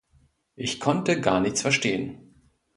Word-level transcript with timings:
Ich 0.55 0.79
konnte 0.79 1.21
gar 1.21 1.39
nichts 1.41 1.61
verstehen. 1.61 2.33